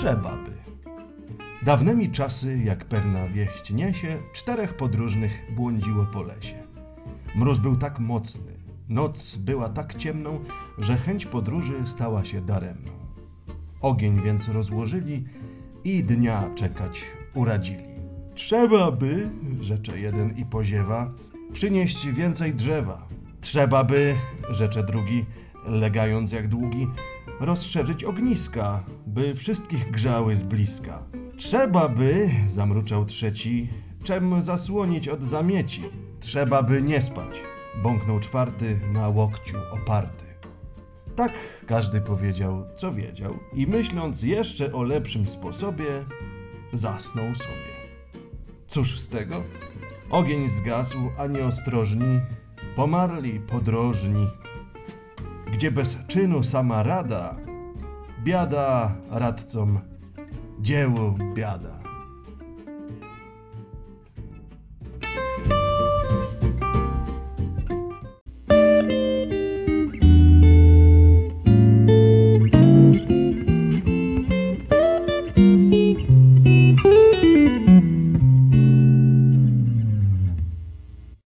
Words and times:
Trzeba 0.00 0.30
by. 0.30 0.52
Dawnymi 1.62 2.10
czasy, 2.10 2.58
jak 2.64 2.84
pewna 2.84 3.28
wieść 3.28 3.70
niesie, 3.70 4.16
czterech 4.32 4.76
podróżnych 4.76 5.32
błądziło 5.56 6.06
po 6.12 6.22
lesie. 6.22 6.62
Mróz 7.34 7.58
był 7.58 7.76
tak 7.76 7.98
mocny, 7.98 8.52
noc 8.88 9.36
była 9.36 9.68
tak 9.68 9.94
ciemną, 9.94 10.40
że 10.78 10.96
chęć 10.96 11.26
podróży 11.26 11.74
stała 11.84 12.24
się 12.24 12.40
daremną. 12.40 12.90
Ogień 13.80 14.22
więc 14.22 14.48
rozłożyli 14.48 15.24
i 15.84 16.04
dnia 16.04 16.50
czekać 16.54 17.02
uradzili. 17.34 17.84
Trzeba 18.34 18.90
by, 18.90 19.30
rzecze 19.60 20.00
jeden 20.00 20.36
i 20.36 20.44
poziewa, 20.44 21.12
przynieść 21.52 22.06
więcej 22.06 22.54
drzewa. 22.54 23.08
Trzeba 23.40 23.84
by, 23.84 24.14
rzecze 24.50 24.84
drugi, 24.84 25.24
legając 25.66 26.32
jak 26.32 26.48
długi, 26.48 26.86
rozszerzyć 27.40 28.04
ogniska, 28.04 28.84
by 29.10 29.34
wszystkich 29.34 29.90
grzały 29.90 30.36
z 30.36 30.42
bliska. 30.42 31.02
Trzeba 31.36 31.88
by, 31.88 32.30
zamruczał 32.48 33.04
trzeci, 33.04 33.68
czem 34.04 34.42
zasłonić 34.42 35.08
od 35.08 35.22
zamieci. 35.22 35.82
Trzeba 36.20 36.62
by 36.62 36.82
nie 36.82 37.02
spać, 37.02 37.40
bąknął 37.82 38.20
czwarty 38.20 38.80
na 38.92 39.08
łokciu 39.08 39.56
oparty. 39.72 40.24
Tak 41.16 41.32
każdy 41.66 42.00
powiedział, 42.00 42.64
co 42.76 42.92
wiedział, 42.92 43.38
i 43.54 43.66
myśląc 43.66 44.22
jeszcze 44.22 44.72
o 44.72 44.82
lepszym 44.82 45.28
sposobie, 45.28 46.04
zasnął 46.72 47.34
sobie. 47.34 47.70
Cóż 48.66 49.00
z 49.00 49.08
tego? 49.08 49.42
Ogień 50.10 50.48
zgasł, 50.48 50.98
a 51.18 51.26
nieostrożni 51.26 52.20
pomarli 52.76 53.40
podrożni. 53.40 54.28
Gdzie 55.52 55.70
bez 55.70 55.98
czynu 56.06 56.42
sama 56.44 56.82
rada, 56.82 57.49
biada 58.24 58.92
radcom, 59.10 59.80
dziełu 60.60 61.14
biada. 61.34 61.89